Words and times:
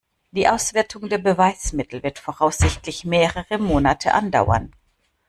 Die 0.31 0.47
Auswertung 0.47 1.09
der 1.09 1.19
Beweismittel 1.19 2.01
wird 2.01 2.17
voraussichtlich 2.17 3.05
mehrere 3.05 3.59
Monate 3.59 4.15
andauern. 4.15 4.73